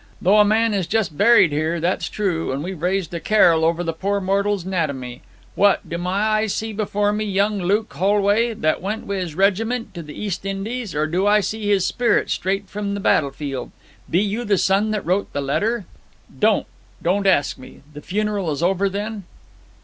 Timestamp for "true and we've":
2.09-2.81